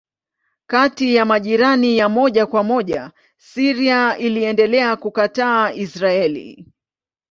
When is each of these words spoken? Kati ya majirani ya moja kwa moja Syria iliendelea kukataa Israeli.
Kati 0.67 1.15
ya 1.15 1.25
majirani 1.25 1.97
ya 1.97 2.09
moja 2.09 2.45
kwa 2.45 2.63
moja 2.63 3.11
Syria 3.37 4.17
iliendelea 4.17 4.95
kukataa 4.95 5.71
Israeli. 5.73 6.65